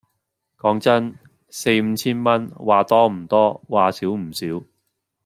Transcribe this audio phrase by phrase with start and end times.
[0.57, 1.19] 講真，
[1.51, 4.47] 四五千蚊，話多唔多話少唔少